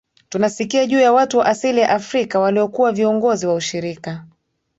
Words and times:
tunasikia 0.29 0.85
juu 0.87 0.99
ya 0.99 1.13
watu 1.13 1.37
wa 1.37 1.45
asili 1.45 1.79
ya 1.79 1.89
Afrika 1.89 2.39
waliokuwa 2.39 2.91
viongozi 2.91 3.47
wa 3.47 3.53
ushirika 3.53 4.25